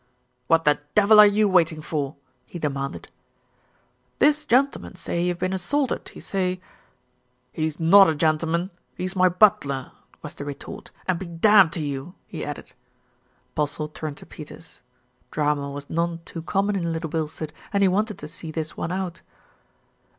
[0.47, 2.15] "What the devil are you waiting for?"
[2.47, 3.09] he demanded.
[4.17, 6.59] "This gentleman say he have been assaulted, he say"
[7.51, 9.91] "He's not a gentleman, he's my butler,"
[10.23, 12.65] was the retort, "and be damned to you!" he added.
[12.65, 12.73] MR.
[12.73, 14.81] GADGETT TELLS THE TRUTH 329 Postle turned to Peters.
[15.29, 18.75] Drama was none too com mon in Little Bilstead, and he wanted to see this
[18.75, 19.21] one out.